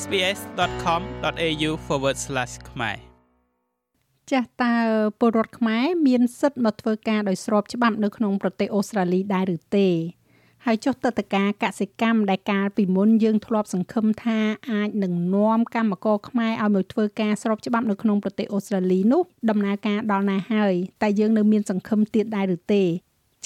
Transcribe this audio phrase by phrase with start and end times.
[0.00, 1.70] sbs.com.au/
[2.70, 2.98] ខ្មែរ
[4.30, 4.76] ចាស់តើ
[5.20, 9.88] ពលរដ្ឋខ្មែរមានសិទ្ធិមកធ្វើការដោយស្របច្បាប់នៅក្នុងប្រទេសអូស្ត្រាលីដែរឬទេ
[10.66, 14.38] ហើយចុះតតកាកសិកម្មដែលកាលពីមុនយើងធ្លាប់សង្ឃឹមថា
[14.70, 22.82] អាចនឹងនាំកម្មករខ្មែរឲ្យមកធ្វើការស្របច្បាប់នៅក្នុងប្រទេសអូស្ត្រាលីនោះដំណើរការដល់ណាហើយតែយើងនៅមានសង្ឃឹមទៀតដែរឬទេ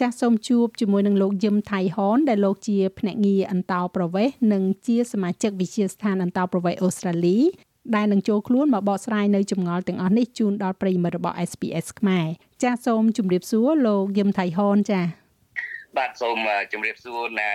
[0.01, 7.39] ចាសសូមជួបជាមួយនឹងលោកយឹមថៃហនដែលលោកជាភ្នាក់ងារអន្តោប្រវេសន៍និងជាសមាជិកវិទ្យាស្ថានអន្តោប្រវេសន៍អូស្ត្រាលី
[7.97, 12.27] ដែលនឹងចូលខ្លួនមកបកស្រាយនៅចម្ងល់ទាំងអស់នេះជូនដល់ប្រិយមិត្តរបស់ SPS ខ្មែរ
[12.63, 15.07] ចាសសូមជម្រាបសួរលោកយឹមថៃហនចាស
[15.97, 16.39] បាទសូម
[16.73, 17.53] ជម្រាបសួរណែ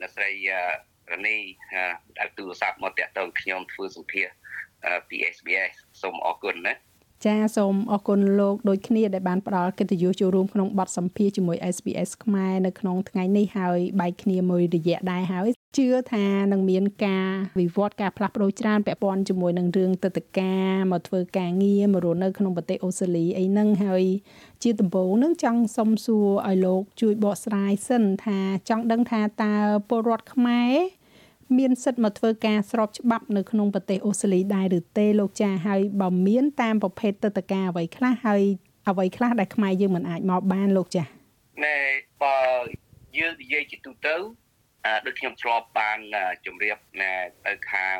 [0.00, 0.30] អ្នកស្រី
[1.12, 1.38] រនី
[2.18, 4.26] ដែលទូរស័ព្ទមកតាក់ទងខ្ញុំធ្វើសម្ភារ
[5.08, 6.74] ពី SBS សូមអរគុណណា
[7.24, 17.28] ចាសូមអរគុណលោកដូចគ្នាដែលបានផ្ដល់កិត្តិយសចូលរួមក្នុងបទសម្ភាសជាមួយ SBS ខ្មែរនៅក្នុងថ្ងៃនេះហើយបែកគ្នាមួយរយៈដែរហើយជឿថានឹងមានការ
[17.60, 24.04] វិវត្តការផ្លាស់ប្ដូរច្រើនពាក់ព័ន្ធជាមួយនឹងរឿងទឹកតការមកធ្វើការងារមករស់នៅក្នុងប្រទេសអូស្ត្រាលីអីហ្នឹងហើយ
[24.62, 29.54] ជាដំបូងនឹងចង់សុំសួរឲ្យលោកជួយបកស្រាយសិនថាចង់ដឹងថាតើ
[29.88, 30.74] ពលរដ្ឋខ្មែរ
[31.58, 38.42] មានសិទ្ធិមកធ្វើការស្របច្បាប់នៅក្នុងប្រទេសអូស្ត្រាលីដែរឬទេលោកចាហើយបើមានតាមប្រភេទទឹកតការអ្វីខ្លះហើយ
[38.88, 41.04] អ្វីខ្លះដែលខ្មែរយើងមិនអាចមកបានលោកចា
[41.64, 41.76] ណែ
[42.22, 42.38] បើ
[43.18, 44.16] យើងនិយាយជាទូទៅ
[45.06, 45.98] ដូចខ្ញុំធ្លាប់បាន
[46.46, 47.12] ជម្រាបណែ
[47.46, 47.98] ទៅខាង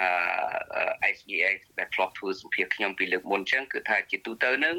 [0.00, 4.76] អឺ SBA ដែលធ្លាប់ធ្វើសម្ភារខ្ញុំពីលើកមុនអញ្ចឹងគឺថាជាទូទៅនឹង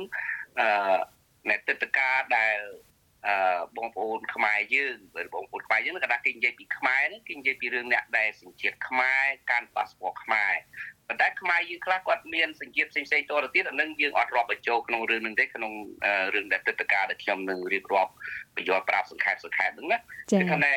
[0.60, 0.68] អឺ
[1.50, 2.58] អ្នកទឹកតការដែល
[3.26, 3.36] អឺ
[3.78, 4.96] បងប្អូនខ្មែរយើង
[5.34, 10.54] បងប្អូនខ្មែរយើងកណ្ដាស់គេនិយាយពីខ្មែរហ្នឹងគេនិយាយពីរឿងអ្នកដែលសញ្ជាតិខ្មែរកាន់ប៉ាសពតខ្មែរ
[11.08, 15.74] ប៉ុន្តែខ្មែរយើងខ្លះគាត់មានសញ្ជាតិផ្សេងផ្សេងតទៅទៀតអានឹងយើងអត់រាប់បញ្ចូលក្នុងរឿងនឹងទេក្នុង
[16.36, 18.12] រឿងដែលទឹកតការដែលខ្ញុំនឹងរៀបរាប់
[18.56, 20.72] បញ្យល់ប្រាប់សង្ខេបសង្ខេបហ្នឹងណាគឺថា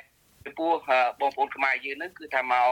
[0.47, 0.73] ចំពោះ
[1.21, 2.71] បងប្អូនខ្មែរយើងហ្នឹងគឺថាមក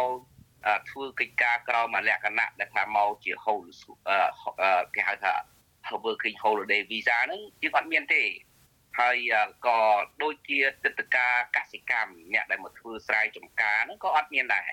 [0.90, 3.68] ធ្វើកិច្ចការក្រៅមកលក្ខណៈដែលថាមកជា whole
[4.94, 5.32] គេហៅថា
[6.06, 8.22] working holiday visa ហ្នឹងយើងអត់មានទេ
[9.00, 9.16] ហើយ
[9.66, 9.78] ក៏
[10.22, 14.70] ដូចជាទឹកតការកសិកម្មអ្នកដែលមកធ្វើស្រែចម្ការហ្នឹងក៏អត់មានដែរ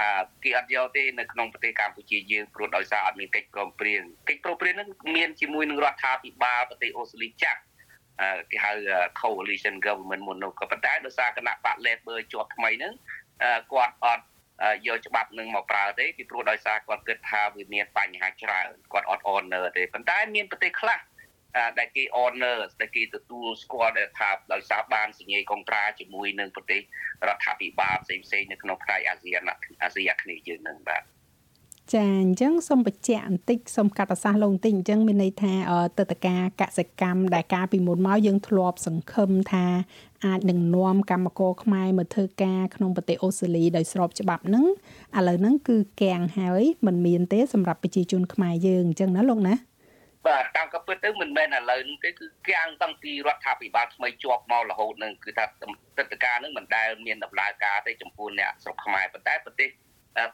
[0.00, 7.60] អឺគេអត់យកទេនៅក្នុងប្រទេសកម្ពុជាយើងព្រោះដោយសារអត់មានកិច្ចព្រមព្រៀងកិច្ចព្រមព្រៀងហ្នឹងមានជាមួយនឹងរដ្ឋាភិបាលប្រទេសអូស្ត្រាលីចាស់
[8.50, 8.72] គេហៅ
[9.20, 12.92] coalition government មុននោះក៏ប៉ុន្តែដោយសារគណៈបក Labor ជាប់ថ្មីហ្នឹង
[13.72, 14.24] គាត់អត់
[14.86, 20.98] យកច្បាប់នឹងមកប្រើទេពីព្រោះដោយសារគាត់គិតថាវាមានបញ្ហាច្រើនគាត់អត់ honor ទេប៉ុន្តែមានប្រទេសខ្លះ
[21.78, 26.80] ដែលគេ honor ដែលគេទទួលស្គាល់ដែលថាដោយសារបានសញ្ញាកុងត្រាជាមួយនឹងប្រទេស
[27.28, 29.42] រដ្ឋាភិបាលផ្សេងផ្សេងនៅក្នុងផ្នែកអាស៊ាន
[29.82, 31.02] អាស៊ីអាគ្នេយ៍យើងនឹងបាទ
[31.94, 35.54] ចាអញ្ចឹងសូមបញ្ជាក់បន្តិចសូមកាត់ប្រសាសន៍លោកបន្តិចអញ្ចឹងមានន័យថា
[35.98, 39.66] ទឹកតការកសិកម្មដែលការពីមុនមកយើងធ្លាប់សង្ឃឹមថា
[40.26, 44.66] អាចនឹងនាំកម្មករខ្មែរមកធ្វើការក្នុងប្រទេសអូស្ត្រាលីដោយស្របច្បាប់ហ្នឹង
[45.18, 49.54] ឥឡូវហ្នឹងគឺកាំងហើយមិនមានទេសម្រាប់ប្រជាជនខ្មែរយើងអញ្ចឹងណាលោកណា
[50.28, 55.44] បាទតាមក៏ពិតទៅមិនមែនឥឡូវនេះទេគឺកាំងតាំងពីរដ្ឋាភិបាលថ្មីជាប់មករហូតនឹងគឺថា
[55.98, 59.68] ទឹកតការនឹងមិនដែលមានដំណើរការទេចំពោះអ្នកស្រុកខ្មែរប៉ុន្តែប្រទេស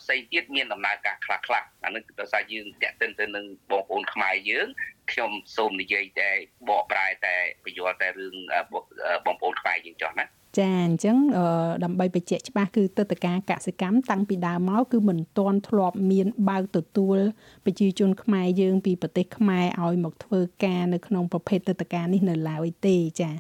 [0.01, 4.69] ផ្សេងទៀតមានដំណើរការខ្លះខ្លះអានេះគឺដោយសារយើងតាក់ទិនទៅនឹងបងប្អូនខ្មែរយើង
[5.13, 6.31] ខ្ញុំសូមនិយាយតែ
[6.69, 8.35] បកប្រែតែបញ្យល់តែរឿង
[9.25, 10.27] បងប្អូនខ្មែរយើងចុះណា
[10.59, 11.17] ចាអញ្ចឹង
[11.85, 17.19] ដើម្បីបញ្ជាក់ច្បាស់គឺទឹកតការកសិកម្មតាំងពីដើមមកគឺមិនទាន់ធ្លាប់មានបើកទទួល
[17.65, 23.31] ប្រជាជនខ្មែរយើងពីប្រទេសខ្មែរឲ្យមកធ្វើការនៅក្នុងប្រភេទទឹកតការនេះនៅឡើយទេចា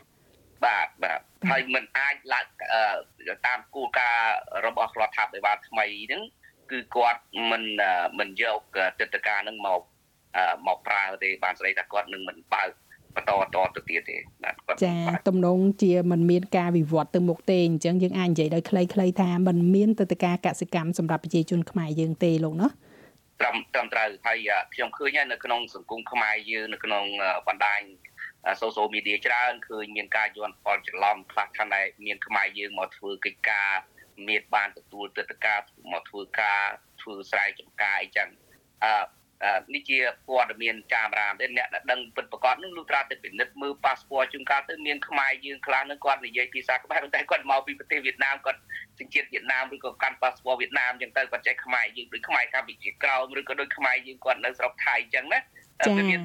[0.64, 1.20] បាទបាទ
[1.50, 2.46] ហើយมันអាចឡើង
[3.46, 4.34] តាមគោលការណ៍
[4.66, 6.22] របស់រដ្ឋាភិបាលថ្មីហ្នឹង
[6.70, 7.20] គឺគាត់
[7.50, 7.64] មិន
[8.19, 8.60] មិនយក
[9.00, 9.81] ទឹកតការហ្នឹងមក
[10.67, 12.71] មកប្រើទេបានស្ដីថាគាត់នឹងមិនបើក
[13.17, 14.97] បន្តតទៅទៀតទេបាទគាត់ចា
[15.28, 22.69] ទំនងជាមិនមានការវិវត្តទៅមុខទេអញ្ចឹងយើងអាចនិយាយដោយខ្លីៗថាมันមានទៅតការកសិកម្មសម្រាប់ប្រជាជនខ្មែរយើងទេលោកណា
[23.41, 27.05] ត្រឹមត្រឹមត្រូវហើយខ្ញុំឃើញនៅក្នុងសង្គមខ្មែរយើងនៅក្នុង
[27.49, 27.81] បណ្ដាញ
[28.62, 33.70] social media ច្រើនឃើញមានការយន់ផលច្រឡំខ្លះថាតែមានខ្មែរយើងមកធ្វើកិច្ចការ
[34.29, 35.58] មានបានទទួលទឹកតការ
[35.93, 36.62] មកធ្វើការ
[37.03, 38.29] ធ្វើស្រែចម្ការអីចឹង
[38.85, 39.05] អឺ
[39.75, 39.99] នេះជា
[40.29, 48.61] ព័ត៌មានកាមេរ៉ាទេអ្នកដែលដឹងពិតប្រកបនោះលុះត្រាតែពិនិត្យមើលប៉ាសពតជួនកាលទៅមានខ្មែរយើងខ្លះនឹងគាត់និយាយភាសាខ្មែរតែគាត់មកពីប្រទេសវៀតណាមគាត់
[48.99, 55.38] សញ្ជាតិវៀតណាមឬក៏កាន់ប៉ាសពតវៀតណាមអញ្ចឹងទៅគាត់ចេះខ្មែរយើងដូចខ្មែរកម្ពុជាក្រោមឬក៏ដូចខ្មែរយើងគាត់នៅស្រុកថៃអញ្ចឹងណា
[55.96, 56.20] វាមាន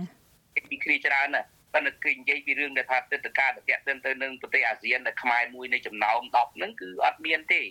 [0.69, 1.43] ពីគ្នាច្រើនណា
[1.73, 7.61] ប៉ុន្តែគឺនិយាយពីរឿងដែលថាទឹកតការតេតិនទៅនឹងប្រទេសអាស៊ានដែលខ្មែរមួយនៃចំណោម10ហ្នឹងគឺអត់មានទេ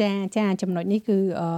[0.00, 1.48] ចាចាចំណុចនេះគឺអឺ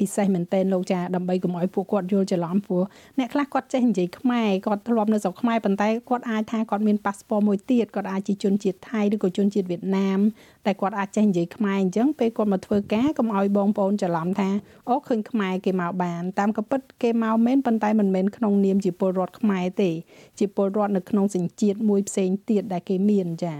[0.00, 2.82] ពិសេសមែនទែនលោកចាដើម្បីកុំឲ្យពួកគាត់យល់ច្រឡំព្រោះ
[3.18, 10.20] អ្នកខ្លះគាត់ចេះនិយាយខ្មែរគាត់ធ្លាប់នៅស្រុកខ្មែរប៉ុន្តែគាត់អាចថាគាត់មានប៉ាសពតមួយទៀតគាត់អាចជាជនជាតិថៃឬក៏ជនជាតិវៀតណាម
[10.66, 14.50] តែគាត់អាចចេះនិយាយខ្មែរអញ្ចឹងពេលគាត់មកធ្វើការកុំឲ្យបងប្អូនច្រឡំថា
[14.88, 19.90] អូឃើញខ្មែរគេមកបានតាមកពិតគេមកមែនប៉ុន្តែមិនមែនក្នុងនាមជាពលរដ្ឋខ្មែរទេ
[20.38, 23.58] ជាពលរដ្ឋនៅក្នុងសញ្ជាតិមួយផ្សេងទៀតដែលគេមានចា៎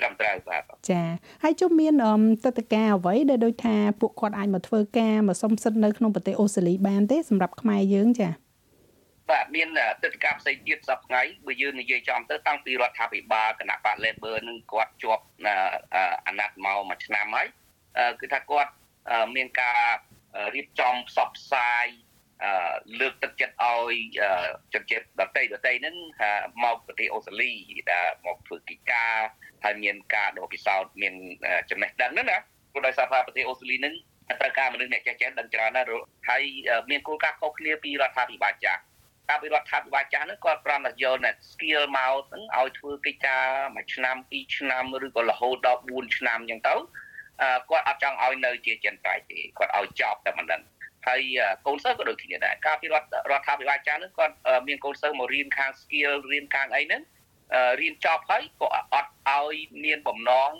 [0.00, 1.02] ត្រឹមត្រូវបាទ ចា
[1.42, 1.92] ហើយជុំមាន
[2.44, 8.30] ទឹកតកាអ្វីដែលដូចថាពួកគាត់អាចមកធ្វើការមកសុំសិទ្ធិនៅក្នុងប្រទេសអូស្ត្រាលីបានទេសម្រាប់ខ្មែរយើងចា
[9.30, 9.68] បាទមាន
[10.04, 15.24] ទឹកតកាផ្សេងទៀតសប្តាហ៍បើយើងនិយាយចំទៅតាំងពីរដ្ឋាភិបាលគណៈបក Labor នឹងគាត់ជាប់
[16.26, 17.48] អាណត្តិមកមួយឆ្នាំហើយ
[18.20, 18.72] គឺថាគាត់
[19.36, 19.80] មានការ
[20.54, 21.86] រៀបចំផ្សព្វផ្សាយ
[23.00, 23.94] លើកទឹកចិត្តឲ្យ
[24.74, 25.96] ជនជាតិដទៃដទៃហ្នឹង
[26.64, 27.52] មកប្រទេសអូស្ត្រាលី
[27.92, 29.14] ដែលមកធ្វើកិច្ចការ
[29.64, 31.14] ហើយមានការដកពិសោធន៍មាន
[31.70, 32.38] ចំណេះដឹងហ្នឹងណា
[32.72, 33.94] ព្រោះដោយសារថាប្រទេសអូស្ត្រាលីហ្នឹង
[34.40, 35.88] ត្រូវការមនុស្សអ្នកចេះចេះដឹងច្រើនណាស់
[36.28, 36.42] ហើយ
[36.90, 38.80] មានគោលការណ៍ខុសគ្នាពីរដ្ឋាភិបាលចាស់
[39.28, 43.44] កាលពីរដ្ឋាភិបាលចាស់ហ្នឹងគាត់ប្រំតែយក net skill មកហ្នឹងឲ្យធ្វើកិច្ចការ
[43.76, 46.74] មួយឆ្នាំពីរឆ្នាំឬក៏រហូតដល់4ឆ្នាំអញ្ចឹងទៅ
[47.70, 50.62] គាត់អត់ចង់ឲ្យនៅជាចិនត្រៃទេគាត់ឲ្យចប់តែមិនដឹង
[51.08, 51.22] ហើយ
[51.66, 54.34] កូនសិស្សក៏ដូចគ្នាដែរកាលពីរដ្ឋរដ្ឋាភិបាលចាស់ហ្នឹងគាត់
[54.68, 57.02] មានកូនសិស្សមករៀនខាង skill រៀនខាងអីហ្នឹង
[57.80, 60.50] រៀនចប់ហើយក៏អត់ឲ្យមានបំណង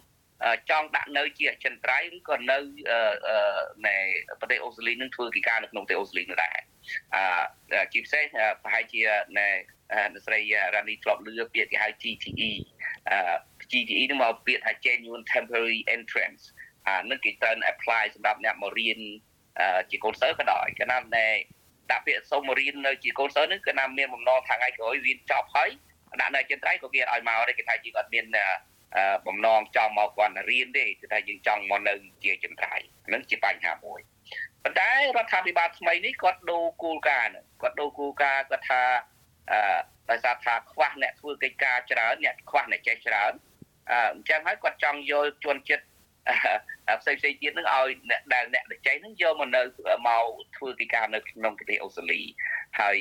[0.71, 2.59] ចង់ដាក់នៅជាអចិន្ត្រៃយ៍ឬក៏នៅ
[3.87, 3.97] នៅ
[4.41, 6.57] ប្រទេសអូស្ត្រាលីនឹងធ្វើកិច្ចការនៅក្នុងប្រទេសអូស្ត្រាលីនោះដែរ
[7.15, 8.25] អឺជាពិសេស
[8.63, 9.03] ប្រហែលជា
[9.39, 9.49] នៅ
[10.13, 10.41] អ្នកស្រី
[10.75, 12.51] រ៉ានីធ្លាប់លឺពាក្យគេហៅ GTE
[13.11, 13.19] អឺ
[13.71, 16.43] GTE នឹងមកពាក្យថា genuine temporary entrance
[16.87, 19.01] អានឹងគេត្រូវ apply សម្រាប់អ្នកមករៀន
[19.91, 21.27] ជាកូនសិស្សក៏ដោយកាលណាតែ
[21.91, 25.71] ដាក់ពាក្យសុំមករៀននៅជាកូនសិស្សនឹងគឺណាមានបំណងថ្ងៃក្រោយរៀនចប់ហើយ
[26.21, 28.25] ដាក់នៅចិនត្រៃក៏គេឲ្យមកដែរគេថាយើងអត់មាន
[29.27, 31.95] បំណងចង់មកគាត់រៀនទេគឺថាយើងចង់មកនៅ
[32.25, 32.75] ជាចិនត្រៃ
[33.07, 34.01] ហ្នឹងជាបញ្ហាមួយ
[34.65, 38.83] ប៉ុន្តែរដ្ឋាភិបាលថ្មីនេះគាត់ដូរគោលការណ៍គាត់ដូរគោលការណ៍គាត់ថា
[39.53, 39.79] អឺ
[40.11, 43.33] ដោយសារថាខ្វះអ្នកធ្វើកិច្ចការច្រើនអ្នកខ្វះអ្នកចេះច្រើន
[43.91, 45.85] អញ្ចឹងហើយគាត់ចង់យកជនជាតិ
[47.01, 49.63] ផ្សេងផ្សេងទៀតនឹងឲ្យអ្នកដែលអ្នកដចៃនឹងយកមកនៅ
[50.09, 50.25] មក
[50.57, 52.21] ធ្វើកិច្ចការនៅក្នុងប្រទេសអូស្ត្រាលី
[52.81, 52.99] ហើយ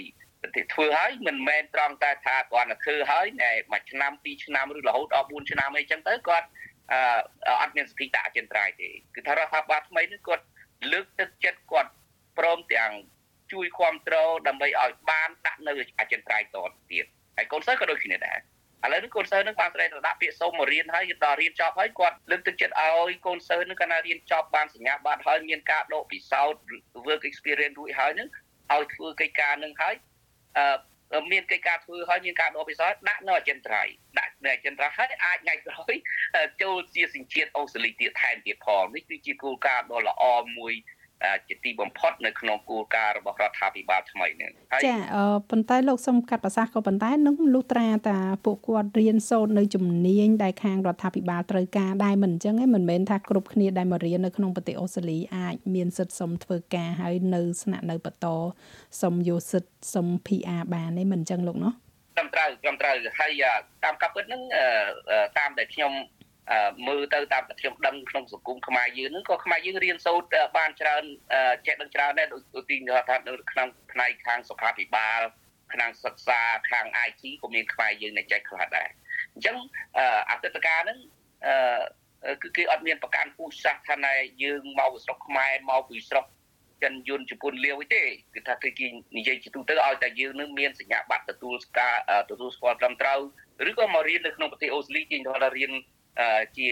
[0.73, 6.47] ធ្វើហើយមិនមែនត្រង់តែថាគាត់ទៅធ្វើហើយតែមួយឆ្នាំពីរឆ្នាំឬរហូតដល់4ឆ្នាំអីចឹងទៅគាត់
[6.91, 10.43] អឺអត់មានសិទ្ធិដាក់អចិន្ត្រៃយ៍ទេគឺថារដ្ឋាភិបាលថ្មីនេះគាត់
[10.91, 11.91] លើកទឹកចិត្តគាត់
[12.37, 12.91] ព្រមទាំង
[13.51, 16.57] ជួយគ្រប់គ្រងដើម្បីឲ្យបានដាក់នៅអចិន្ត្រៃយ៍ត
[16.91, 17.05] ទៀត
[17.37, 18.37] ហើយកូនសិស្សក៏ដូចគ្នាដែរ
[18.85, 26.61] ឥឡូវនេះកូនសិស្សនឹងបានស្ដីទៅដាក់ពាក្យសូមមករៀនហើយដល់រៀនចប់ហើយគាត់លើកទឹកចិត្តឲ្យកូនសិស្សនឹងកាលណារៀនចប់បានសញ្ញាបត្រហើយមានការដកពិសោធន៍
[27.07, 28.27] work experience រួចហើយនឹង
[28.73, 29.95] ឲ្យធ្វើកិច្ចការនឹងហើយ
[30.57, 35.93] អឺមានកិច្ចការធ្វើហើយមានការដកពិសោធន៍ដាក់នៅអចិន្ត្រៃយ៍ដាក់នៅអចិន្ត្រៃយ៍ហើយអាចថ្ងៃក្រោយ
[36.61, 40.23] ចូលជាសញ្ជាតិអូស្ត្រាលីទៀតថែមទៀតផងនេះគឺជាគោលការណ៍ដ៏ល្អ
[40.57, 40.73] មួយ
[41.47, 44.97] ជាទីបំផុតនៅក្នុងគោលការណ៍របស់រដ្ឋាភិបាលថ្មីនេះហើយចា
[45.49, 58.27] ប៉ុន្តែលោកសុំកាត់ប្រសាសន៍ក៏ប៉ុន្តែនឹងលុះត្រាតាពួកគាត់រៀនសូត្រនៅជំនាញដែលខាងរដ្ឋាភិបាលត្រូវការដែរមិនអញ្ចឹងឯងមិនមែនថាគ្រប់គ្នាដែលមករៀននៅក្នុងប្រទេសអូស្ត្រាលីអាចមានសិទ្ធិសុំធ្វើការហើយនៅស្នាក់នៅបន្ត
[59.01, 61.73] សុំយកសិទ្ធិសុំ PR បានទេមិនអញ្ចឹងលោកនោះ
[62.17, 63.43] ត្រឹមត្រូវត្រឹមត្រូវហើយ
[63.83, 64.41] តាមកាប់ពិតហ្នឹង
[65.37, 65.91] តាមដែលខ្ញុំ
[66.87, 70.27] មើលទៅតាមតែខ្ញុំដឹងក្នុងសង្គមខ្មែរយើងហ្នឹងក៏ខ្មែរយើងរៀនសូត្រ
[70.57, 71.03] បានច្រើន
[71.65, 72.75] ចេះដឹងច្រើនដែរដូចទី
[73.09, 75.21] ថានៅក្នុងផ្នែកខាងសុខាភិបាល
[75.71, 76.39] ខាងសិក្សា
[76.71, 78.89] ខាង IT ក៏មានខ្មែរយើងដែលចេះខ្លះដែរ
[79.33, 79.57] អញ្ចឹង
[80.29, 80.99] អតីតកាលហ្នឹង
[82.41, 84.13] គឺគេអត់មានប្រកាន់ពូជសាសន៍ថាណែ
[84.43, 86.25] យើងមកពីស្រុកខ្មែរមកពីស្រុក
[86.83, 88.03] ចិនយួនជប៉ុនលាវទេ
[88.35, 88.87] គឺថាគឺគេ
[89.17, 91.99] និយាយជាទូទៅឲ្យតែយើងនឹងមានសញ្ញាបត្រទទួលស្គាល់
[92.29, 93.19] ទទួលស្គាល់ត្រឹមត្រូវ
[93.69, 95.71] ឬក៏មករៀននៅក្នុងប្រទេសអូស្ត្រាលីគេថារៀន
[96.57, 96.67] ជា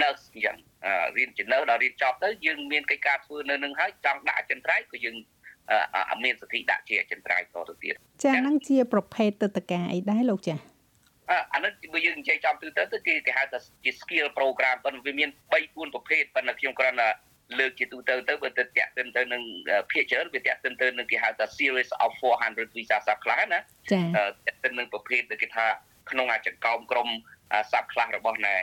[0.00, 0.56] nurse អញ្ចឹង
[1.16, 5.16] រៀនជា nurse ដល់រៀនចប់ទៅយើងមានកិច្ចការធ្វើនៅនឹងហើយចង់ដាក់អចិន្ត្រៃយ៍ក៏យើង
[6.10, 10.56] អត់មានសិទ្ធិដាក់ជាអចិន្ត្រៃយ៍តទៅទៀតចាហ្នឹងជា ប្រភេទទឹកតកាអីដែរលោកចា
[11.54, 17.08] អានេះបើយើងនិយាយចំទូទៅទៅគេគេហៅថាជា skill program ប៉ុន្តែវាមាន3 4ប្រភេទប៉ុន្តែខ្ញុំគ្រាន់តែ
[17.58, 19.42] លើកជាទូទៅទៅបើទៅតាក់ទិនទៅនឹង
[19.92, 22.10] ភាគច្រើនវាតាក់ទិនទៅនឹងគេហៅថា series of
[22.44, 23.60] 400 visa sub class ណា
[23.92, 24.00] ចា
[24.46, 25.66] តាក់ទិននឹងប្រភេទដែលគេថា
[26.10, 27.08] ក្នុងអាចង្កោមក្រុម
[27.70, 28.56] sub class របស់ណែ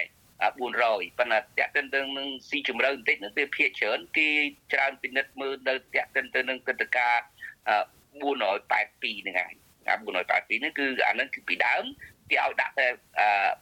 [0.43, 4.29] 400ប៉ុន្តែតាក់ទិនទៅនឹងស៊ីជម្រៅបន្តិចនោះវាភាគច្រើនគេ
[4.73, 9.53] ច្រើនពិនិត្យមើលនៅតាក់ទិនទៅនឹងទឹកតកា482ហ្នឹងឯង
[9.87, 11.83] អា482នេះគឺអានឹងគឺពីដើម
[12.29, 12.87] គេឲ្យដាក់តែ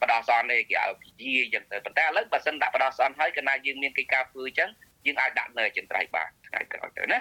[0.01, 4.69] បដោះសនទេគេឲ្យពីយាអញ្ចឹងទៅប៉ុន្តែឥឡូវបើសិនដាក់បដោះសនហើយកណាយើងមានកិច្ចការធ្វើអញ្ចឹង
[5.05, 7.19] យើងអាចដាក់នៅចន្ទ្រៃបានថ្ងៃក្រោយទៅណា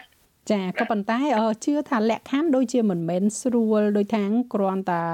[0.51, 1.19] ចាក៏ប៉ុន្តែ
[1.65, 5.05] ជឿថាលក្ខខណ្ឌដូចជាមិនមែនស្រួលដូចខាងគ្រាន់តែ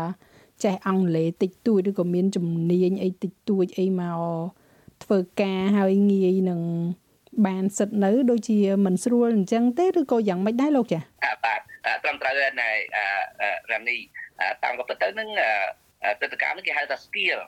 [0.65, 4.21] ចេះអង់គ្លេសតិចតួចឬក៏មានជំនាញអីតិចតួចអីមក
[5.05, 6.61] ធ្វើការហើយងាយនឹង
[7.47, 11.01] បានសិទ្ធនៅដូចជាមិនស្រួលអញ្ចឹងទេឬក៏យ៉ាងម៉េចដែរលោកចា
[11.45, 11.61] បាទ
[12.03, 12.71] ត្រឹមត្រូវណែ
[13.71, 13.97] រ៉ានី
[14.65, 15.29] តាមក៏ទៅនឹង
[16.21, 17.39] ទឹកតកម្មនេះគេហៅថា skill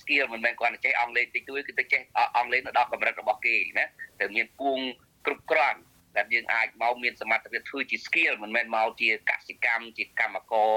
[0.00, 2.00] skill មិនមែនគាត់ចេះអង់គ្លេសតិចតួចគឺទៅចេះ
[2.36, 3.86] អង់គ្លេសនៅដល់កម្រិតរបស់គេណា
[4.20, 4.78] ទៅមានពួង
[5.26, 5.80] គ្រប់គ្រាន់
[6.16, 10.72] ដែលយើងអាចមកមានសមត្ថភាពធ្វើជា skill មិនមែនមកជាកសិកម្មជាកម្មករ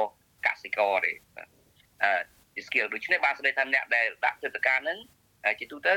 [0.46, 1.14] កសិករទេ
[2.04, 2.12] អឺ
[2.56, 4.98] ជា skill ដូច្នេះបានស្ដីថាអ្នកដែលដាក់ទឹកតកម្មហ្នឹង
[5.60, 5.96] ជាទូទៅ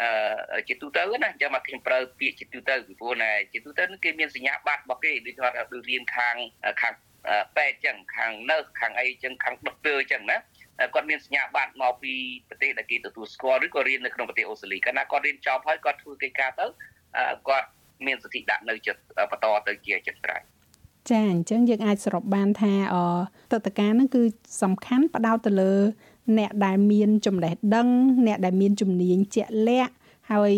[0.00, 6.36] អឺជាទូទៅណាចាំមកខ្ញុំប្រើពាក្យជាទូទៅពីព្រោះណែជាទូទៅគេមានសញ្ញាបត្ររបស់គេដូចថាដូចរៀនខាង
[6.82, 6.94] ខាង
[7.56, 10.38] ពេទ្យចឹងខាងនៅខាងអីចឹងខាងដុកទ័រចឹងណា
[10.94, 12.14] គាត់មានសញ្ញាបត្រមកពី
[12.48, 16.66] ប្រទេសដែលគេទទួលស្គាល់ឬក៏រៀននៅក្នុងប្រទេសអូស្ត្រាលីកាលណាគាត់រៀនចប់ហើយគាត់ធ្វើកិច្ចការទៅ
[17.48, 17.68] គាត់
[18.06, 19.00] មានសិទ្ធិដាក់នៅចិត្ត
[19.30, 20.38] បន្តទៅជាចិត្តត្រៃ
[21.10, 22.96] ចាអញ្ចឹងយើងអាចសរុបបានថាអ
[23.52, 24.22] តតកាហ្នឹងគឺ
[24.62, 25.72] សំខាន់ផ្ដោតទៅលើ
[26.38, 27.88] អ្នកដែលមានចំណេះដឹង
[28.26, 29.94] អ្នកដែលមានជំនាញជាក់លាក់
[30.32, 30.54] ហើយ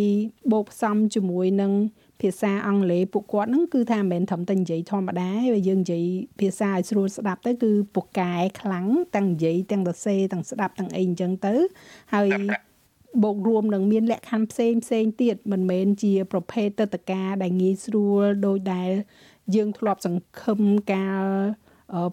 [0.52, 1.72] បូកផ្សំជាមួយនឹង
[2.20, 6.04] ភាសាអង់គ្លេសពួកគាត់ហ្នឹងគឺថាមិនមែនត្រឹមតែនិយាយធម្មតាទេបើយើងនិយាយ
[6.40, 11.54] ភាសាឲ្យស្រួលស្ដាប់ទៅគឺពូកែខ្លាំងទាំងនិយាយទាំងសរសេរទាំងស្ដាប់ទាំងអីអញ្ចឹងទៅ
[12.14, 12.28] ហើយ
[13.22, 18.90] បូករួមនឹងមានលក្ខខណ្ឌផ្សេងផ្សេងទៀតមិនមែនជាប្រភេទទឹកតកាដែលងាយស្រួលដោយដែល
[19.54, 20.60] យើងធ្លាប់សង្ឃឹម
[20.92, 21.22] ការ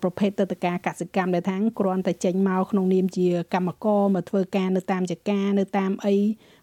[0.02, 6.16] ប្រភេទទឹកតការកសិកម្មដែលថាគ្រាន់តែចេញមកក្នុងនាមជាកម្មករមកធ្វើការនៅតាមចាការនៅតាមអី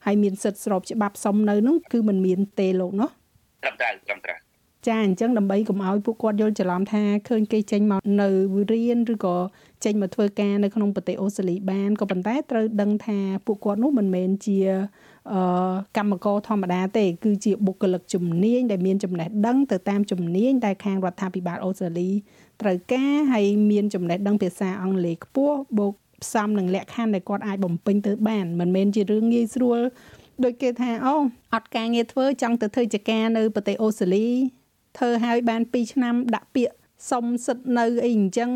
[0.07, 3.11] ហើយមានសិទ្ធិស្របច្បាប់សុំនៅនោះគឺมันមានទេលោកនោះ
[3.63, 4.39] ត្រឹមត្រូវត្រឹមត្រូវ
[4.89, 8.29] ចាអញ្ចឹងដើម្បីកុំឲ្យពួកគាត់យល់ច្រឡំថាឃើញគេចេញមកនៅ
[8.73, 9.37] រៀនឬក៏
[9.85, 14.59] ចេញមកធ្វើការនៅក្នុងប្រទេសអូស្ត្រាលីបានក៏ប៉ុន្តែត្រូវដឹងថាពួកគាត់នោះមិនមែនជា
[15.33, 22.11] អឺកម្មករធម្មតាទេគឺជាបុគ្គលិកជំនាញដែលមានចំណេះដឹងទៅតាមជំនាញដែលខាងរដ្ឋាភិបាលអូស្ត្រាលី
[22.61, 29.81] ត្រូវការហើយមានចំណេះដឹងភាសាអង់គ្លេសខ្ពស់បូកផ្សំនឹងលក្ខខណ្ឌដែលគាត់អាចបំពេញទៅបានមិនមែនជារឿងងាយស្រួល
[30.45, 31.15] ដូចគេថាអូ
[31.55, 34.29] អត់ការងារធ្វើចង់ទៅធ្វើចការនៅប្រទេសអូស្ត្រាលី
[34.98, 36.76] ធ្វើឲ្យបាន2ឆ្នាំដាក់ពាក្យ
[37.12, 38.52] សុំសិទ្ធនៅអីអញ្ចឹង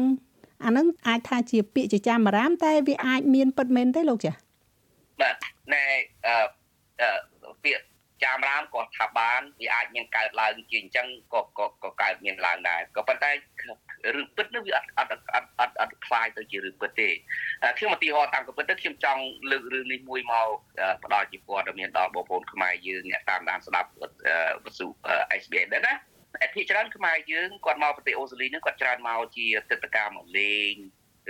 [0.66, 4.32] អានឹងអាចថាជាពាក្យចចាមអារាមតែវាអាចមានពិតមែនទេលោកចា
[5.22, 5.36] បាទ
[5.74, 5.84] ណែ
[6.28, 7.92] អឺពាក្យ
[8.24, 11.42] ចាមរាមក៏ថាបានវាអាចមានកើតឡើងជាអញ្ចឹងក៏
[11.84, 13.32] ក៏កើតមានឡើងដែរក៏ប៉ុន្តែ
[14.16, 17.10] រឿងពិតនោះវាអត់អត់អត់អត់អត់คล้ายទៅជារឿងពិតទេ
[17.78, 19.22] ខ្ញុំឧទាហរណ៍តាមពិតទៅខ្ញុំចង់
[19.52, 20.48] លើករឿងនេះមួយមក
[21.04, 23.90] ផ្ដល់ជាព័ត៌មានដល់បងប្អូនខ្មែរយើងអ្នកតាមដានស្ដាប់
[24.64, 24.88] វិទ្យុ
[25.42, 25.94] SBS ដែរណា
[26.43, 30.75] អភិច្រើនខ្មែរយើងគាត់មកប្រទេសអូស្ត្រាលីនឹងគាត់ច្រើនមកជាទឹកតការមកលេង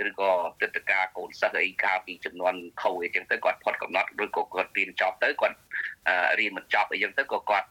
[0.09, 5.57] ឬក៏ទឹកតការកូនសិស្សអីកាលពីចំនួនខូវអីចឹងទៅគាត់ផុតកំណត់ឬក៏គាត់រៀនចប់ទៅគាត់
[6.39, 7.67] រៀនមិនចប់អីចឹងទៅក៏គាត់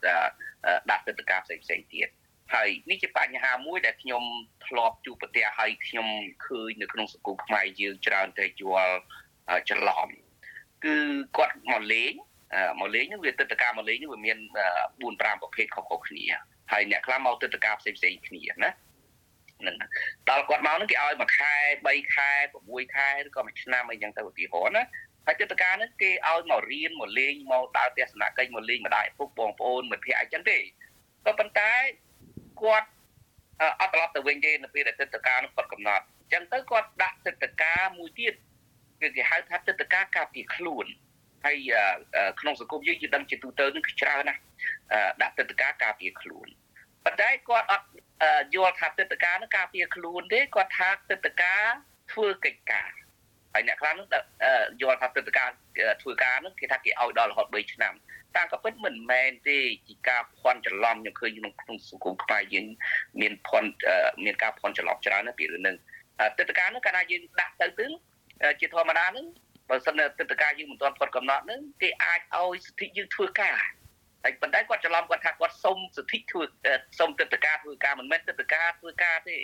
[0.90, 2.09] ដាក់ទឹកតការផ្សេងផ្សេងទៀត
[2.55, 4.23] ហើយនេះជាបញ្ហាមួយដែលខ្ញុំ
[4.66, 6.09] ធ្លាប់ជួបប្រទះហើយខ្ញុំ
[6.47, 8.97] ឃើញនៅក្នុងសង្គមខ្មែរយើងច្រើនតែយល់
[9.71, 10.09] ច្រឡំ
[10.85, 10.97] គឺ
[11.37, 12.12] គាត់មកលេង
[12.81, 14.38] មកលេងនឹងវាទឹកតការមកលេងនឹងវាមាន
[14.81, 16.26] 4 5ប្រភេទខុសៗគ្នា
[16.73, 18.70] ហើយអ្នកខ្លះមកទឹកតការផ្សេងផ្សេងគ្នាណា
[19.61, 19.76] ហ្នឹង
[20.28, 21.54] ដល់គាត់មកហ្នឹងគេឲ្យមួយខែ
[21.85, 22.30] 3ខែ
[22.62, 24.85] 6ខែឬក៏មួយឆ្នាំអីចឹងទៅឧទាហរណ៍ណា
[25.26, 31.73] ហើយទឹកតការហ្នឹងគេឲ្យមករៀនមកលេងមកដើរទស្សនកិច្ចមកលេងម្ដាយពុកបងប្អូនមិត្តភ័ក្តិអីចឹងទេក៏ប៉ុន្តែ
[32.62, 32.88] គាត់
[33.80, 38.35] អត់ត្រឡប់ទៅវិញទេនៅពេលដែលទឹកតការនោះគាត់កំណត់អញ្ចឹងទៅគាត់ដាក់ទឹកតការមួយទៀត
[39.00, 40.87] គឺគេហៅថាទឹកតការការពារខ្លួន
[41.45, 41.57] ហើយ
[42.40, 44.40] ក្នុងសង្គមយើងយើងដឹងជាទូទៅនឹងច្រើនណាស់
[45.23, 46.49] ដាក់ទឹកតការការពារខ្លួន
[47.05, 47.87] ប៉ុន្តែគាត់អត់
[48.55, 51.64] យល់ថាទឹកតការនឹងការពារខ្លួនទេគាត់ថាទឹកតការ
[52.12, 52.90] ធ្វើកិច្ចការ
[53.55, 54.09] ហើយអ្នកខ្លះនឹង
[54.83, 55.49] យល់ថាទឹកតការ
[56.02, 57.95] ធ្វើការនឹងគេថាគេឲ្យដល់រហូត3ឆ្នាំ
[58.37, 62.66] តាមក៏ពិតមិនមែនទេជាការភ័ន្តច្រឡំខ្ញុំឃើញក្នុងក្នុងសង្គមខ្មែរយើង
[63.21, 63.73] មានភ័ន្ត
[64.25, 65.76] មានការភ័ន្តច្រឡំច្រើនណាស់ពីរឿងហ្នឹង
[66.38, 67.87] ទឹកតការនោះកាលណាយើងដាក់ទៅទៅ
[68.61, 69.26] ជាធម្មតាហ្នឹង
[69.68, 73.56] បើសិនទឹកតការយើងមិនទាន់ផុតកំណត់ហ្នឹងគេអាចឲ្យសិទ្ធិយើងធ្វើការ
[74.25, 76.42] ហើយប៉ុន្តែគាត់ច្រឡំគាត់ថាគាត់សុំសិទ្ធិធ្វើ
[76.99, 79.38] សុំទឹកតការធ្វើការមិនមែនទឹកតការធ្វើការទេ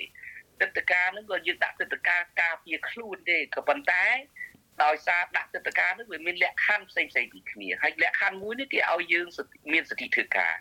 [0.61, 4.05] ទឹកតការហ្នឹងក៏យើងដាក់ទឹកតការការពារខ្លួនទេក៏ប៉ុន្តែ
[4.85, 9.27] ដោយសារដាក់ទឹកតការនោះវាមានលក្ខខណ្ឌផ្សេងផ្សេងពីគ្នាហើយលក្ខខណ្ឌមួយនេះគេឲ្យយើង
[9.73, 10.55] មានសិទ្ធិធ្វើការ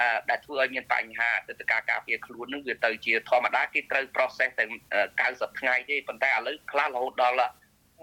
[0.00, 4.64] អឺដែលធ្វើឲ្យមានបញ្ហាទឹកតការការពារខ្លួននឹងវាទៅជាធម្មតាគេត្រូវ process តែ
[5.12, 7.50] 90ថ្ងៃទេប៉ុន្តែឥឡូវខ្លះរហូតដល់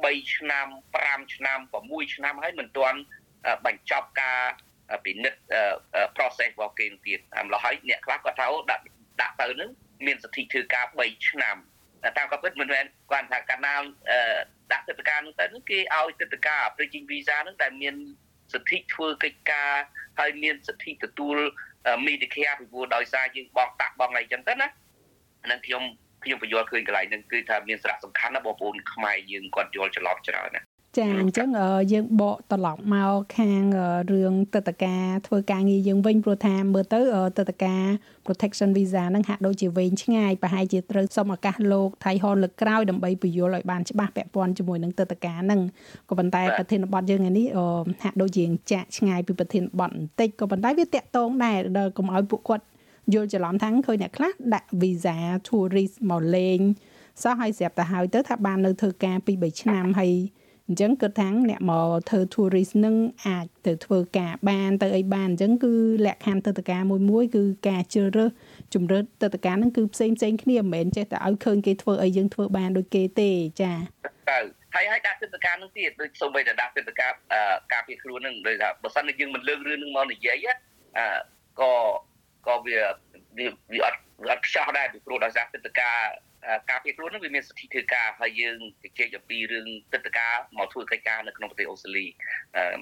[0.05, 0.67] 3ឆ្នាំ
[1.01, 2.99] 5ឆ្នាំ6ឆ្នាំហើយមិនទាន់
[3.65, 4.41] បញ្ចប់ការ
[5.05, 5.39] ពិនិត្យ
[6.17, 8.83] process របស់គេទៀតម្ល៉េះហើយអ្នកខ្លះគាត់ថាដាក់
[9.21, 9.69] ដាក់ទៅនឹង
[10.05, 11.55] មានសិទ្ធិធ្វើការ3ឆ្នាំ
[12.17, 13.75] តាមក៏ពិតមិនមែនគាត់ថាកាលណា
[14.71, 17.95] ដាក់ទឹកតការនោះទៅនោះគេឲ្យទឹកតការ bridging visa នោះតែមាន
[18.53, 19.71] សិទ្ធិធ្វើកិច្ចការ
[20.19, 21.37] ហើយមានសិទ្ធិទទួល
[22.07, 24.67] Medicare ពីព្រោះដោយសារយើងបង់តាក់បង់អីចឹងទៅណា
[25.45, 25.83] ហ្នឹងខ្ញុំ
[26.23, 30.61] ខ្ញុំបញ្យល់ឃើញកន្លែងហ្នឹងគឺថាមានសារៈសំខាន់ណាស់បងប្អូនខ្មែរយើងគាត់យល់ច្រឡំច្រើនណា
[30.97, 31.49] ចាអញ្ចឹង
[31.93, 33.63] យើងបកត្រឡប់មកខាង
[34.11, 36.99] រឿងទឹកតការធ្វើការងារយើងវិញព្រោះថាមើលទៅ
[37.37, 37.83] ទឹកតការ
[38.25, 45.61] protection visa ហ្នឹងហាក់ដូចជាវែងឆ្ងាយប្រហែលជាត្រូវសុំឱកាសលោកថៃហនលើកក្រោយដើម្បីពយល់ឲ្យបានច្បាស់ពាក់ព័ន្ធជាមួយនឹងទឹកតការហ្នឹង
[46.09, 47.45] ក៏ប៉ុន្តែប្រធានបទយើងនេះ
[48.03, 52.65] ហាក់ដូចជាចាក់ឆ្ងាយពីប្រធានបទបន្តិចក៏ប៉ុន្តែវាតាក់ទងដែរដល់កុំឲ្យពួកគាត់
[53.13, 56.59] យល់ច្រឡំថាឃើញអ្នកខ្លះដាក់ visa tourist មកលេង
[57.23, 60.13] សោះឲ្យស្រាប់តែហើយទៅថាបាននៅធ្វើការ2 3ឆ្នាំហើយ
[60.67, 62.95] អញ្ចឹងគិតថាអ្នកមកធ្វើ tourist នឹង
[63.27, 65.73] អាចទៅធ្វើការបានទៅអីបានអញ្ចឹងគឺ
[66.05, 68.29] លក្ខខណ្ឌទឹកតការមួយមួយគឺការជ្រើសរើស
[68.73, 73.29] ជំរឿទឹកតការហ្នឹងគឺផ្សេងផ្សេងគ្នាមិនមែនចេះតែឲ្យឃើញគេធ្វើអីយើងធ្វើបានដូចគេទេ
[73.61, 73.71] ចា
[74.29, 74.39] ទៅ
[74.75, 77.11] ហើយហើយដាក់ទឹកតការហ្នឹងទៀតដូចសូម្បីតែដាក់ទឹកតការ
[77.73, 80.47] ការពារខ្លួនហ្នឹងដូចថាបើសិនជាយើងមិនលើករឿងហ្នឹងមកនិយាយ
[81.61, 81.73] ក៏
[82.47, 82.77] ក៏វា
[83.37, 83.99] វាអត់
[84.29, 85.97] អត់ខ្ចោះដែរពីព្រោះដោយសារទឹកតការ
[86.69, 92.05] ការពារខ្លួននឹងវាមានសិទ្ធិធ្វើការហើយយើងជជែកអំពីរឿងទឹកតការមកធ្វើកិច្ចការនៅក្នុងប្រទេសអូស្ត្រាលី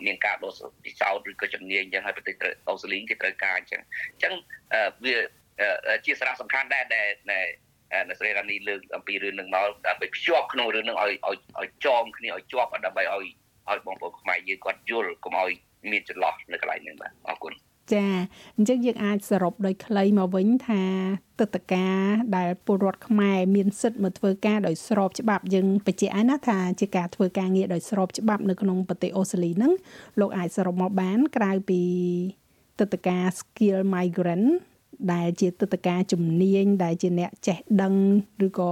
[0.06, 0.52] មានការដោះ
[0.86, 2.36] ពិសោធន៍ឬក៏ជំនាញអញ្ចឹងហើយប្រទេស
[2.70, 3.82] អូស្ត្រាលីគេត្រូវការអញ្ចឹង
[4.14, 4.34] អញ្ចឹង
[5.06, 5.16] វា
[6.06, 7.08] ជាសារៈសំខាន់ដែរដែល
[8.08, 13.26] អ្នកស្រីរ៉ានីលើកអំពីរឿងនឹងមកដើម្បីភ្ជាប់ក្នុងរឿងនឹងឲ្យឲ្យឲ្យចងគ្នាឲ្យជាប់ដើម្បីឲ្យ
[13.70, 15.52] ឲ្យបងប្អូនខ្មែរយើងគាត់យល់កុំឲ្យ
[15.92, 17.54] មានចន្លោះនៅកន្លែងនេះបាទអរគុណ
[17.94, 18.06] ចា
[18.58, 20.84] អញ្ចឹងយើងអាចសរុបដោយខ្លីមកវិញថា
[21.40, 22.02] ទឹកតការ
[22.38, 29.74] ដែលពលរដ្ឋខ្មែរមានសិទ្ធិមកធ្វើការដោយស្របច្បាប់យើងបញ្ជាក់ឲ្យណាថាជាការធ្វើការងារដោយស្របច្បាប់នៅក្នុងប្រទេសអូស្ត្រាលីហ្នឹង
[30.20, 31.82] លោកអាចសរុបមកបានក្រៅពី
[32.80, 34.50] ទឹកតការ skill migrant
[35.14, 37.94] ដែលជាទឹកតការជំនាញដែលជាអ្នកចេះដឹង
[38.48, 38.72] ឬក៏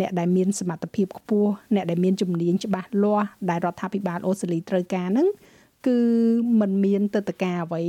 [0.00, 5.28] អ្នកដែលមានសមត្ថភាពខ្ពស់អ្នកដែលមានជំនាញច្បាស់លាស់ដែលរដ្ឋាភិបាលអូស្ត្រាលីត្រូវការហ្នឹង
[5.86, 5.98] គឺ
[6.60, 7.82] มันមានទឹកតការអ្វី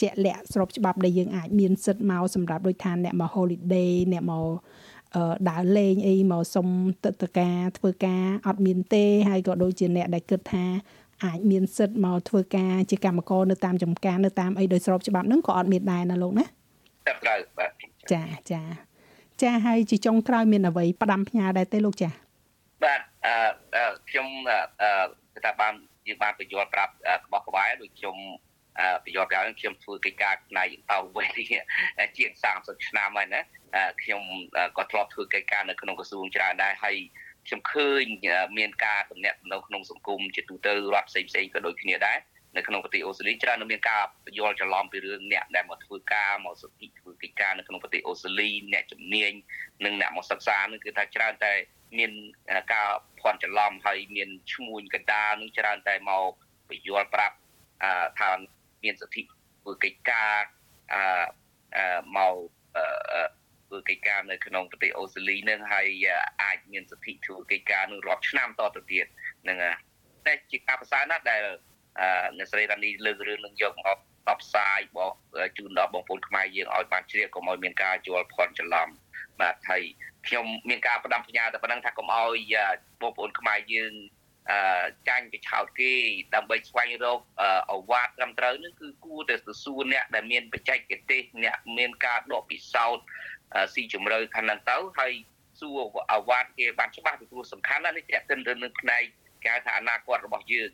[0.00, 4.48] ជាក់លាក់ស្របច្បាប់ដែលយើងអាចមានសិទ្ធមកសម្រាប់ដូចថាអ្នកមក holiday អ្នកមក
[5.16, 6.66] អឺដើរលេងអីមកសុំ
[7.04, 10.64] ទឹកតការធ្វើការអត់មានទេហើយក៏ដូចជាអ្នកដែលគិតថា
[11.24, 16.44] អាចមានសិទ្ធមកធ្វើការជាកម្មករនៅតាមចំការនៅតាមអីដោយស្របច្បាប់ហ្នឹងក៏អត់មានដែរណាលោកណា
[17.06, 17.70] តែត្រូវបាទ
[18.12, 18.62] ចាចា
[19.42, 22.10] ចាហើយជាចុងក្រោយមានអ្វីផ្ដាំផ្ញើដែរទេលោកចា
[22.84, 25.74] បាទអឺខ្ញុំអឺថាបាន
[26.10, 26.92] យើងបានបញ្យល់ប្រាប់
[27.26, 28.16] ក្បោះក្បែរដូចខ្ញុំ
[29.04, 31.26] បញ្យល់ប្រាប់ខ្ញុំធ្វើកិច្ចការផ្នែកតវេ
[32.16, 33.40] ជាង30ឆ្នាំហើយណា
[34.02, 34.22] ខ្ញុំ
[34.78, 36.96] ក៏ធ្លាប់ធ្វើកិច្ចការនៅក្នុងក្រសួងច្រើនដែរហើយ
[37.46, 38.04] ខ្ញុំឃើញ
[38.58, 42.18] មានការតំណាក់នៅក្នុងសង្គមជាទូទៅរដ្ឋផ្សេងផ្សេងក៏ដូចគ្នាដែរ
[42.56, 44.02] នៅក្នុងប្រទេសអូស្ត្រាលីច្រើនមានការ
[44.38, 49.32] យល់ច្រឡំពីរឿងអ្នកដែលមកធ្វើការមកសិទ្ធិធ្វើកិច្ចការនៅក្នុងប្រទេសអូស្ត្រាលីអ្នកជំនាញ
[49.84, 51.52] និងអ្នកមកសិក្សានឹងគឺថាច្រើនតែ
[51.98, 52.12] មាន
[52.72, 52.88] ការ
[53.20, 56.32] ភ័ន្តច្រឡំហើយមានឈ្មួញកណ្ដាលនឹងច្រើនតែមក
[56.68, 57.36] ពយល់ប្រាប់
[58.20, 58.30] ថា
[58.84, 60.32] មានសិទ្ធិធ្វើកិច្ចការ
[62.16, 62.36] មក
[63.66, 65.88] ធ្វើកិច្ចការនៅក្នុងប្រទេសអូស្ត្រាលីនឹងហើយ
[66.42, 69.06] អាចមានសិទ្ធិធ្វើកិច្ចការនឹងរាប់ឆ្នាំតទៅទៀត
[69.48, 69.58] នឹង
[70.26, 71.42] តែជាការប្រសើរណាស់ដែល
[72.38, 75.12] អ្នកស្រីរ៉ានីលើករឿងនឹងយកមកផ្សព្វផ្សាយបក
[75.58, 78.88] ជូនដល់បងប្អូនខ្មែរយើងឲ្យបានជ្រាបកុំឲ្យមានការយល់ភ័ន្តច្រឡំ
[79.40, 79.84] បាទហើយ
[80.26, 82.54] ខ្ញុំមានការផ្ដាំផ្ញើតែប៉ុណ្ណឹងថាកុំឲ្យ
[83.00, 83.92] បងប្អូនខ្មែរយើង
[84.50, 85.92] អឺចាញ់ទៅឆោតគេ
[86.34, 87.20] ដើម្បីស្វែងរក
[87.72, 90.78] អវ៉ាតត្រឹមត្រូវនឹងគឺគួរតែទៅសួរអ្នកដែលមានបច្ចេក
[91.10, 93.04] ទេសអ្នកមានការដកពិសោធន៍
[93.74, 95.12] ស៊ីជម្រៅខាងហ្នឹងទៅហើយ
[95.60, 95.78] សួរ
[96.12, 99.04] អវ៉ាតគេបានច្បាស់ពីព្រោះសំខាន់ណាស់នេះតេតិនទៅនឹងផ្នែក
[99.44, 100.68] គេថាអនាគតរបស់យើង